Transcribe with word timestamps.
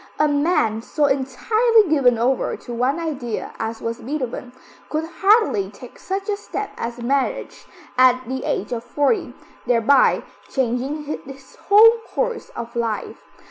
A 0.17 0.27
man 0.27 0.81
so 0.81 1.05
entirely 1.05 1.87
given 1.87 2.17
over 2.17 2.57
to 2.57 2.73
one 2.73 2.99
idea, 2.99 3.53
as 3.59 3.83
was 3.83 3.99
Beethoven, 4.01 4.51
could 4.89 5.05
hardly 5.19 5.69
take 5.69 5.99
such 5.99 6.27
a 6.27 6.37
step 6.37 6.71
as 6.75 6.97
marriage 7.03 7.67
at 7.99 8.23
the 8.27 8.43
age 8.43 8.71
of 8.71 8.83
forty, 8.83 9.35
thereby 9.67 10.23
changing 10.49 11.03
his 11.27 11.55
whole 11.69 11.99
course 12.11 12.49
of 12.55 12.75
life. 12.75 13.21